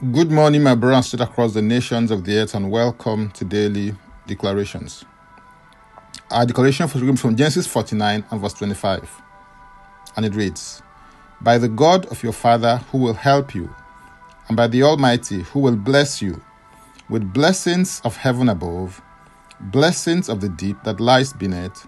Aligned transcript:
Good 0.00 0.32
morning, 0.32 0.62
my 0.62 0.74
brothers 0.74 1.04
sisters 1.04 1.28
across 1.28 1.52
the 1.52 1.60
nations 1.60 2.10
of 2.10 2.24
the 2.24 2.38
earth, 2.38 2.54
and 2.54 2.70
welcome 2.70 3.30
to 3.32 3.44
Daily 3.44 3.94
Declarations. 4.26 5.04
Our 6.30 6.46
declaration 6.46 6.88
for 6.88 6.98
from 7.14 7.36
Genesis 7.36 7.66
49 7.66 8.24
and 8.30 8.40
verse 8.40 8.54
25. 8.54 9.08
And 10.16 10.24
it 10.24 10.34
reads 10.34 10.82
By 11.42 11.58
the 11.58 11.68
God 11.68 12.06
of 12.06 12.22
your 12.22 12.32
Father 12.32 12.78
who 12.90 12.98
will 12.98 13.12
help 13.12 13.54
you, 13.54 13.72
and 14.48 14.56
by 14.56 14.66
the 14.66 14.82
Almighty 14.82 15.42
who 15.42 15.60
will 15.60 15.76
bless 15.76 16.22
you 16.22 16.42
with 17.10 17.32
blessings 17.34 18.00
of 18.02 18.16
heaven 18.16 18.48
above, 18.48 19.02
blessings 19.60 20.30
of 20.30 20.40
the 20.40 20.48
deep 20.48 20.82
that 20.84 21.00
lies 21.00 21.34
beneath, 21.34 21.86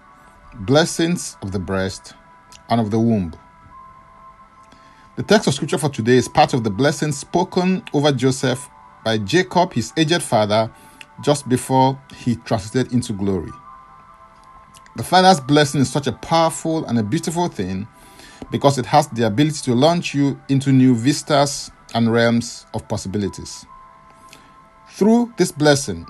blessings 0.53 1.37
of 1.41 1.51
the 1.51 1.59
breast 1.59 2.13
and 2.69 2.79
of 2.79 2.91
the 2.91 2.99
womb. 2.99 3.33
The 5.15 5.23
text 5.23 5.47
of 5.47 5.53
scripture 5.53 5.77
for 5.77 5.87
today 5.87 6.17
is 6.17 6.27
part 6.27 6.53
of 6.53 6.65
the 6.65 6.69
blessing 6.69 7.13
spoken 7.13 7.81
over 7.93 8.11
Joseph 8.11 8.69
by 9.05 9.17
Jacob, 9.17 9.71
his 9.71 9.93
aged 9.95 10.21
father, 10.21 10.69
just 11.23 11.47
before 11.47 11.97
he 12.17 12.35
transited 12.35 12.91
into 12.91 13.13
glory. 13.13 13.51
The 14.97 15.03
father's 15.03 15.39
blessing 15.39 15.79
is 15.79 15.89
such 15.89 16.07
a 16.07 16.11
powerful 16.11 16.83
and 16.83 16.99
a 16.99 17.03
beautiful 17.03 17.47
thing 17.47 17.87
because 18.51 18.77
it 18.77 18.85
has 18.87 19.07
the 19.07 19.25
ability 19.25 19.59
to 19.63 19.73
launch 19.73 20.13
you 20.13 20.37
into 20.49 20.73
new 20.73 20.93
vistas 20.93 21.71
and 21.93 22.11
realms 22.11 22.65
of 22.73 22.85
possibilities. 22.89 23.65
Through 24.89 25.33
this 25.37 25.51
blessing, 25.51 26.05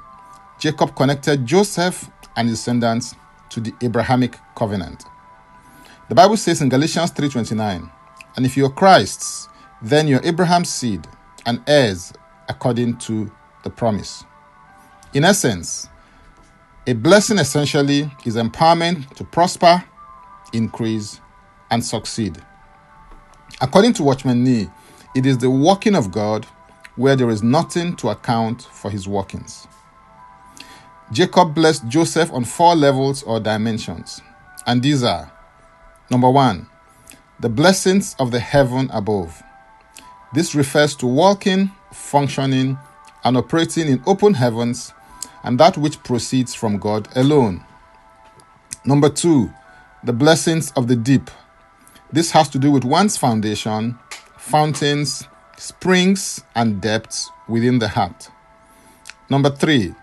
Jacob 0.58 0.96
connected 0.96 1.46
Joseph 1.46 2.10
and 2.36 2.50
his 2.50 2.58
descendants 2.58 3.14
to 3.50 3.60
the 3.60 3.74
Abrahamic 3.84 4.40
covenant. 4.56 5.04
The 6.10 6.16
Bible 6.16 6.38
says 6.38 6.62
in 6.64 6.70
Galatians 6.70 7.12
3:29, 7.12 7.92
"And 8.36 8.46
if 8.46 8.58
you're 8.58 8.70
Christ's, 8.70 9.48
then 9.82 10.08
you're 10.08 10.24
Abraham's 10.24 10.70
seed 10.70 11.08
and 11.46 11.62
heirs 11.68 12.14
according 12.50 12.98
to 12.98 13.32
the 13.64 13.70
promise." 13.70 14.24
In 15.14 15.24
essence, 15.24 15.88
a 16.88 16.94
blessing 16.94 17.40
essentially 17.40 18.12
is 18.26 18.36
empowerment 18.36 19.14
to 19.16 19.24
prosper, 19.24 19.84
increase, 20.54 21.20
and 21.72 21.84
succeed. 21.84 22.42
According 23.62 23.94
to 23.94 24.04
Watchman 24.04 24.44
Nee, 24.44 24.70
it 25.16 25.26
is 25.26 25.38
the 25.38 25.50
working 25.50 25.96
of 25.96 26.12
God 26.12 26.46
where 26.96 27.16
there 27.16 27.30
is 27.30 27.42
nothing 27.42 27.96
to 27.98 28.10
account 28.10 28.64
for 28.64 28.92
his 28.92 29.08
workings. 29.08 29.68
Jacob 31.12 31.54
blessed 31.54 31.88
Joseph 31.88 32.32
on 32.32 32.44
four 32.46 32.76
levels 32.76 33.24
or 33.24 33.40
dimensions, 33.40 34.22
and 34.66 34.82
these 34.82 35.04
are 35.04 35.32
number 36.10 36.30
one, 36.30 36.68
the 37.40 37.50
blessings 37.50 38.16
of 38.20 38.32
the 38.32 38.40
heaven 38.40 38.90
above. 38.94 39.44
This 40.34 40.56
refers 40.56 40.96
to 40.98 41.08
walking, 41.08 41.72
functioning, 41.92 42.78
and 43.24 43.38
operating 43.38 43.88
in 43.88 44.04
open 44.06 44.36
heavens 44.36 44.94
and 45.44 45.60
that 45.60 45.78
which 45.78 46.02
proceeds 46.04 46.56
from 46.56 46.78
God 46.78 47.08
alone. 47.16 47.64
Number 48.84 49.10
two, 49.10 49.52
the 50.04 50.14
blessings 50.14 50.72
of 50.72 50.88
the 50.88 50.96
deep. 50.96 51.30
This 52.12 52.32
has 52.32 52.50
to 52.50 52.60
do 52.60 52.72
with 52.72 52.84
one's 52.84 53.18
foundation, 53.18 53.98
fountains, 54.38 55.28
springs, 55.58 56.44
and 56.56 56.82
depths 56.82 57.30
within 57.48 57.80
the 57.80 57.88
heart. 57.88 58.30
Number 59.30 59.50
three, 59.50 59.94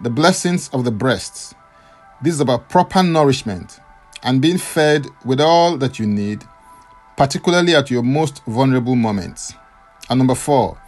the 0.00 0.10
blessings 0.10 0.68
of 0.70 0.84
the 0.84 0.90
breasts. 0.90 1.54
This 2.22 2.34
is 2.34 2.40
about 2.40 2.68
proper 2.68 3.02
nourishment 3.02 3.80
and 4.22 4.40
being 4.40 4.58
fed 4.58 5.06
with 5.24 5.40
all 5.40 5.76
that 5.78 5.98
you 5.98 6.06
need, 6.06 6.44
particularly 7.16 7.74
at 7.74 7.90
your 7.90 8.02
most 8.02 8.42
vulnerable 8.46 8.96
moments. 8.96 9.54
And 10.08 10.18
number 10.18 10.34
four, 10.34 10.80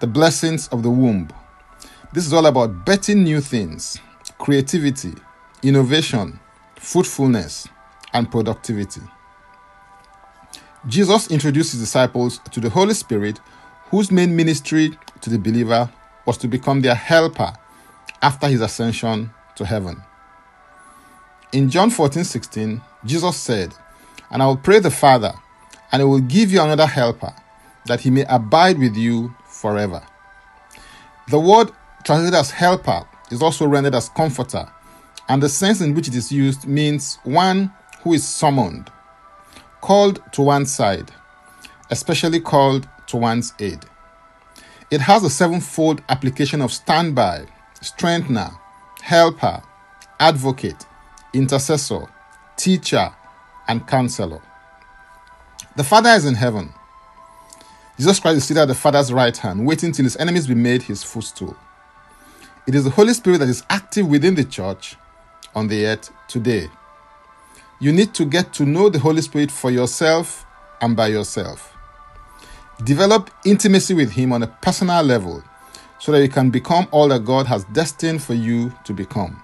the 0.00 0.06
blessings 0.06 0.68
of 0.68 0.82
the 0.82 0.90
womb. 0.90 1.28
This 2.12 2.26
is 2.26 2.32
all 2.32 2.46
about 2.46 2.84
betting 2.84 3.24
new 3.24 3.40
things, 3.40 3.98
creativity, 4.38 5.14
innovation, 5.62 6.38
fruitfulness, 6.76 7.68
and 8.12 8.30
productivity. 8.30 9.00
Jesus 10.86 11.30
introduced 11.30 11.72
his 11.72 11.80
disciples 11.80 12.38
to 12.50 12.60
the 12.60 12.68
Holy 12.68 12.94
Spirit, 12.94 13.40
whose 13.86 14.10
main 14.10 14.36
ministry 14.36 14.96
to 15.22 15.30
the 15.30 15.38
believer 15.38 15.90
was 16.26 16.36
to 16.38 16.48
become 16.48 16.82
their 16.82 16.94
helper 16.94 17.52
after 18.20 18.48
his 18.48 18.60
ascension 18.60 19.30
to 19.56 19.64
heaven. 19.64 20.02
In 21.52 21.70
John 21.70 21.90
14 21.90 22.24
16, 22.24 22.80
Jesus 23.04 23.36
said, 23.36 23.74
And 24.30 24.42
I 24.42 24.46
will 24.46 24.56
pray 24.56 24.78
the 24.78 24.90
Father, 24.90 25.32
and 25.94 26.02
I 26.02 26.06
will 26.06 26.18
give 26.18 26.50
you 26.50 26.60
another 26.60 26.88
helper, 26.88 27.32
that 27.86 28.00
he 28.00 28.10
may 28.10 28.24
abide 28.28 28.80
with 28.80 28.96
you 28.96 29.32
forever. 29.46 30.02
The 31.28 31.38
word 31.38 31.70
translated 32.02 32.34
as 32.34 32.50
helper 32.50 33.06
is 33.30 33.40
also 33.40 33.68
rendered 33.68 33.94
as 33.94 34.08
comforter, 34.08 34.68
and 35.28 35.40
the 35.40 35.48
sense 35.48 35.80
in 35.80 35.94
which 35.94 36.08
it 36.08 36.16
is 36.16 36.32
used 36.32 36.66
means 36.66 37.20
one 37.22 37.72
who 38.00 38.12
is 38.12 38.26
summoned, 38.26 38.90
called 39.82 40.20
to 40.32 40.42
one 40.42 40.66
side, 40.66 41.12
especially 41.90 42.40
called 42.40 42.88
to 43.06 43.16
one's 43.16 43.54
aid. 43.60 43.78
It 44.90 45.00
has 45.00 45.22
a 45.22 45.30
sevenfold 45.30 46.02
application 46.08 46.60
of 46.60 46.72
standby, 46.72 47.46
strengthener, 47.82 48.50
helper, 49.00 49.62
advocate, 50.18 50.86
intercessor, 51.32 52.08
teacher, 52.56 53.14
and 53.68 53.86
counselor. 53.86 54.42
The 55.76 55.84
Father 55.84 56.10
is 56.10 56.24
in 56.24 56.34
heaven. 56.34 56.72
Jesus 57.96 58.20
Christ 58.20 58.38
is 58.38 58.44
seated 58.44 58.60
at 58.60 58.68
the 58.68 58.74
Father's 58.74 59.12
right 59.12 59.36
hand, 59.36 59.66
waiting 59.66 59.90
till 59.90 60.04
his 60.04 60.16
enemies 60.16 60.46
be 60.46 60.54
made 60.54 60.82
his 60.82 61.02
footstool. 61.02 61.56
It 62.66 62.76
is 62.76 62.84
the 62.84 62.90
Holy 62.90 63.12
Spirit 63.12 63.38
that 63.38 63.48
is 63.48 63.64
active 63.68 64.06
within 64.06 64.36
the 64.36 64.44
church 64.44 64.96
on 65.52 65.66
the 65.66 65.84
earth 65.86 66.12
today. 66.28 66.68
You 67.80 67.92
need 67.92 68.14
to 68.14 68.24
get 68.24 68.52
to 68.54 68.64
know 68.64 68.88
the 68.88 69.00
Holy 69.00 69.20
Spirit 69.20 69.50
for 69.50 69.70
yourself 69.70 70.46
and 70.80 70.96
by 70.96 71.08
yourself. 71.08 71.76
Develop 72.84 73.30
intimacy 73.44 73.94
with 73.94 74.12
Him 74.12 74.32
on 74.32 74.44
a 74.44 74.46
personal 74.46 75.02
level 75.02 75.42
so 75.98 76.12
that 76.12 76.22
you 76.22 76.28
can 76.28 76.50
become 76.50 76.86
all 76.92 77.08
that 77.08 77.24
God 77.24 77.46
has 77.46 77.64
destined 77.64 78.22
for 78.22 78.34
you 78.34 78.72
to 78.84 78.92
become. 78.92 79.42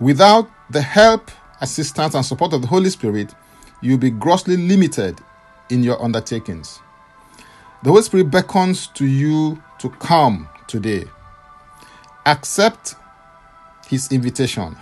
Without 0.00 0.50
the 0.68 0.82
help, 0.82 1.30
assistance, 1.62 2.14
and 2.14 2.26
support 2.26 2.52
of 2.52 2.60
the 2.60 2.68
Holy 2.68 2.90
Spirit, 2.90 3.34
you'll 3.84 3.98
be 3.98 4.10
grossly 4.10 4.56
limited 4.56 5.20
in 5.68 5.82
your 5.82 6.02
undertakings. 6.02 6.80
The 7.82 7.90
Holy 7.90 8.02
Spirit 8.02 8.30
beckons 8.30 8.86
to 8.94 9.04
you 9.04 9.62
to 9.78 9.90
come 9.90 10.48
today. 10.66 11.04
Accept 12.24 12.94
His 13.86 14.10
invitation. 14.10 14.76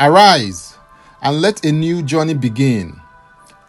Arise 0.00 0.78
and 1.22 1.42
let 1.42 1.62
a 1.66 1.70
new 1.70 2.02
journey 2.02 2.32
begin 2.32 2.98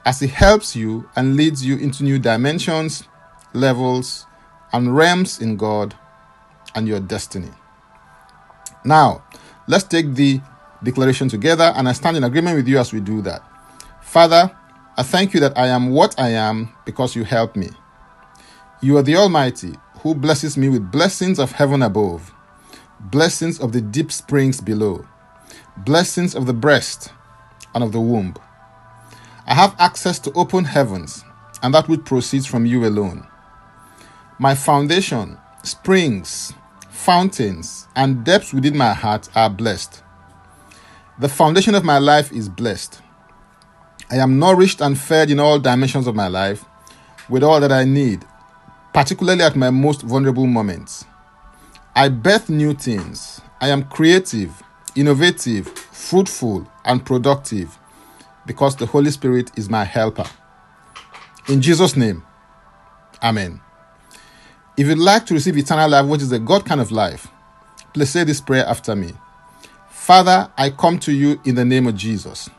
as 0.05 0.21
He 0.21 0.27
helps 0.27 0.77
you 0.77 1.09
and 1.17 1.35
leads 1.35 1.65
you 1.65 1.77
into 1.77 2.05
new 2.05 2.17
dimensions, 2.17 3.03
levels, 3.53 4.25
and 4.71 4.95
realms 4.95 5.41
in 5.41 5.57
God 5.57 5.93
and 6.73 6.87
your 6.87 7.01
destiny. 7.01 7.51
Now, 8.85 9.23
let's 9.67 9.83
take 9.83 10.13
the 10.13 10.39
declaration 10.81 11.27
together, 11.27 11.73
and 11.75 11.89
I 11.89 11.91
stand 11.91 12.15
in 12.15 12.23
agreement 12.23 12.55
with 12.55 12.67
you 12.69 12.79
as 12.79 12.93
we 12.93 13.01
do 13.01 13.21
that. 13.23 13.43
Father, 14.11 14.51
I 14.97 15.03
thank 15.03 15.33
you 15.33 15.39
that 15.39 15.57
I 15.57 15.67
am 15.67 15.91
what 15.91 16.19
I 16.19 16.31
am 16.31 16.73
because 16.83 17.15
you 17.15 17.23
help 17.23 17.55
me. 17.55 17.69
You 18.81 18.97
are 18.97 19.01
the 19.01 19.15
Almighty 19.15 19.75
who 19.99 20.13
blesses 20.13 20.57
me 20.57 20.67
with 20.67 20.91
blessings 20.91 21.39
of 21.39 21.53
heaven 21.53 21.81
above, 21.81 22.33
blessings 22.99 23.57
of 23.61 23.71
the 23.71 23.79
deep 23.79 24.11
springs 24.11 24.59
below, 24.59 25.07
blessings 25.77 26.35
of 26.35 26.45
the 26.45 26.51
breast 26.51 27.13
and 27.73 27.85
of 27.85 27.93
the 27.93 28.01
womb. 28.01 28.35
I 29.47 29.53
have 29.53 29.77
access 29.79 30.19
to 30.19 30.33
open 30.33 30.65
heavens, 30.65 31.23
and 31.63 31.73
that 31.73 31.87
which 31.87 32.03
proceeds 32.03 32.45
from 32.45 32.65
you 32.65 32.85
alone. 32.85 33.25
My 34.39 34.55
foundation, 34.55 35.37
springs, 35.63 36.51
fountains, 36.89 37.87
and 37.95 38.25
depths 38.25 38.53
within 38.53 38.75
my 38.75 38.91
heart 38.91 39.29
are 39.35 39.49
blessed. 39.49 40.03
The 41.17 41.29
foundation 41.29 41.75
of 41.75 41.85
my 41.85 41.97
life 41.97 42.33
is 42.33 42.49
blessed. 42.49 43.01
I 44.11 44.17
am 44.17 44.39
nourished 44.39 44.81
and 44.81 44.99
fed 44.99 45.31
in 45.31 45.39
all 45.39 45.57
dimensions 45.57 46.05
of 46.05 46.15
my 46.15 46.27
life 46.27 46.65
with 47.29 47.43
all 47.43 47.61
that 47.61 47.71
I 47.71 47.85
need, 47.85 48.25
particularly 48.93 49.41
at 49.41 49.55
my 49.55 49.69
most 49.69 50.01
vulnerable 50.01 50.47
moments. 50.47 51.05
I 51.95 52.09
birth 52.09 52.49
new 52.49 52.73
things. 52.73 53.39
I 53.61 53.69
am 53.69 53.85
creative, 53.85 54.61
innovative, 54.95 55.69
fruitful, 55.69 56.67
and 56.83 57.05
productive 57.05 57.77
because 58.45 58.75
the 58.75 58.85
Holy 58.85 59.11
Spirit 59.11 59.51
is 59.55 59.69
my 59.69 59.85
helper. 59.85 60.25
In 61.47 61.61
Jesus' 61.61 61.95
name, 61.95 62.23
Amen. 63.23 63.61
If 64.75 64.87
you'd 64.87 64.97
like 64.97 65.25
to 65.27 65.35
receive 65.35 65.57
eternal 65.57 65.89
life, 65.89 66.07
which 66.07 66.21
is 66.21 66.31
a 66.31 66.39
God 66.39 66.65
kind 66.65 66.81
of 66.81 66.91
life, 66.91 67.27
please 67.93 68.09
say 68.09 68.23
this 68.23 68.41
prayer 68.41 68.65
after 68.65 68.95
me. 68.95 69.13
Father, 69.89 70.49
I 70.57 70.71
come 70.71 70.97
to 70.99 71.13
you 71.13 71.39
in 71.45 71.55
the 71.55 71.63
name 71.63 71.87
of 71.87 71.95
Jesus. 71.95 72.49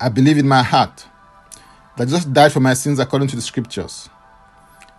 I 0.00 0.08
believe 0.08 0.38
in 0.38 0.48
my 0.48 0.62
heart 0.62 1.06
that 1.96 2.06
Jesus 2.06 2.24
died 2.24 2.52
for 2.52 2.60
my 2.60 2.74
sins 2.74 2.98
according 2.98 3.28
to 3.28 3.36
the 3.36 3.42
scriptures. 3.42 4.08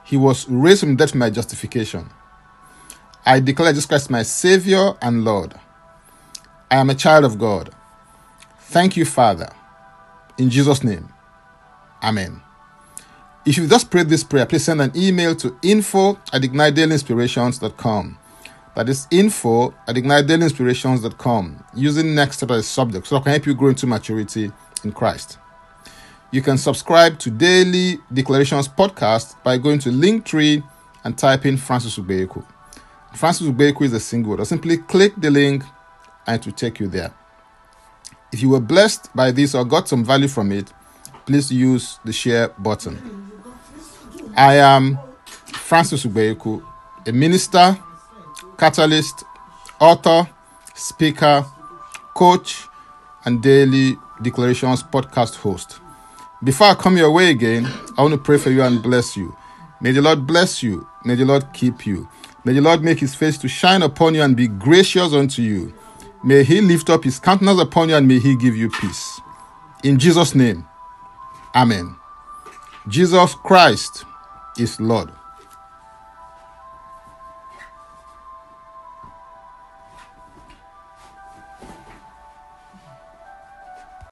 He 0.04 0.18
was 0.18 0.48
raised 0.50 0.80
from 0.80 0.96
death 0.96 1.12
for 1.12 1.18
my 1.18 1.30
justification. 1.30 2.10
I 3.26 3.40
declare 3.40 3.72
Jesus 3.72 3.86
Christ 3.86 4.10
my 4.10 4.24
Savior 4.24 4.94
and 5.02 5.24
Lord. 5.24 5.54
I 6.72 6.78
am 6.78 6.90
a 6.90 6.96
child 6.96 7.26
of 7.26 7.38
God. 7.38 7.74
Thank 8.60 8.98
you, 8.98 9.06
Father. 9.06 9.50
In 10.38 10.50
Jesus' 10.50 10.84
name. 10.84 11.10
Amen. 12.02 12.42
If 13.46 13.58
you've 13.58 13.70
just 13.70 13.90
prayed 13.90 14.10
this 14.10 14.24
prayer, 14.24 14.46
please 14.46 14.66
send 14.66 14.82
an 14.82 14.92
email 14.96 15.36
to 15.38 15.58
info 15.62 16.20
at 16.34 16.42
ignitedailyinspirations.com. 16.42 18.18
That 18.78 18.90
is 18.90 19.08
info 19.10 19.74
at 19.88 19.96
ignitedailyinspirations.com 19.96 21.64
using 21.74 22.14
next 22.14 22.38
step 22.38 22.52
as 22.52 22.60
a 22.60 22.64
subject 22.64 23.08
so 23.08 23.18
I 23.18 23.22
can 23.22 23.32
help 23.32 23.48
you 23.48 23.56
grow 23.56 23.70
into 23.70 23.88
maturity 23.88 24.52
in 24.84 24.92
Christ. 24.92 25.40
You 26.30 26.44
can 26.44 26.60
subscribe 26.60 27.18
to 27.18 27.32
Daily 27.32 27.98
Declarations 28.14 28.68
podcast 28.68 29.34
by 29.44 29.58
going 29.58 29.80
to 29.80 29.90
Linktree 29.90 30.62
and 31.04 31.18
type 31.18 31.48
in 31.48 31.58
Francis 31.58 31.98
Ubeku. 31.98 32.46
Francis 33.16 33.48
Ubeku 33.48 33.82
is 33.82 33.94
a 33.94 34.00
single 34.00 34.30
word. 34.30 34.42
Or 34.42 34.46
simply 34.46 34.78
click 34.78 35.14
the 35.18 35.32
link 35.32 35.64
and 36.28 36.40
it 36.40 36.46
will 36.46 36.54
take 36.54 36.80
you 36.80 36.88
there. 36.88 37.12
If 38.32 38.44
you 38.44 38.50
were 38.50 38.60
blessed 38.60 39.10
by 39.16 39.32
this 39.32 39.56
or 39.56 39.66
got 39.66 39.90
some 39.90 40.06
value 40.06 40.28
from 40.28 40.52
it, 40.52 40.72
please 41.26 41.52
use 41.52 41.98
the 42.06 42.14
share 42.14 42.50
button. 42.50 43.32
I 44.36 44.58
am 44.58 45.00
Francis 45.48 46.06
Ubeku, 46.06 46.64
a 47.08 47.12
minister, 47.12 47.76
catalyst, 48.58 49.24
author, 49.80 50.30
speaker, 50.74 51.46
coach, 52.16 52.66
and 53.26 53.42
daily 53.42 53.98
declarations 54.22 54.84
podcast 54.84 55.36
host. 55.36 55.80
Before 56.44 56.68
I 56.68 56.76
come 56.76 56.98
your 56.98 57.12
way 57.12 57.30
again, 57.30 57.66
I 57.98 58.02
want 58.02 58.14
to 58.14 58.20
pray 58.20 58.38
for 58.38 58.52
you 58.52 58.64
and 58.64 58.82
bless 58.82 59.18
you. 59.18 59.36
May 59.82 59.92
the 59.92 60.02
Lord 60.02 60.26
bless 60.26 60.62
you. 60.64 60.88
May 61.06 61.16
the 61.16 61.26
Lord 61.26 61.46
keep 61.54 61.86
you. 61.86 62.08
May 62.46 62.54
the 62.54 62.62
Lord 62.62 62.82
make 62.82 63.00
his 63.00 63.16
face 63.16 63.38
to 63.40 63.48
shine 63.48 63.82
upon 63.82 64.16
you 64.16 64.22
and 64.24 64.36
be 64.36 64.48
gracious 64.48 65.14
unto 65.14 65.42
you. 65.42 65.74
May 66.24 66.44
he 66.44 66.62
lift 66.62 66.90
up 66.90 67.04
his 67.04 67.20
countenance 67.20 67.60
upon 67.60 67.90
you 67.90 67.96
and 67.96 68.08
may 68.08 68.20
he 68.20 68.36
give 68.36 68.56
you 68.56 68.70
peace. 68.70 69.20
In 69.84 70.00
Jesus' 70.00 70.34
name, 70.34 70.66
Amen. 71.56 71.96
Jesus 72.88 73.36
Christ 73.36 74.06
is 74.58 74.80
Lord. 74.80 75.12